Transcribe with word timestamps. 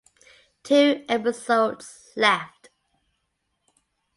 Two 0.63 1.05
episodes 1.07 2.09
left. 2.15 2.69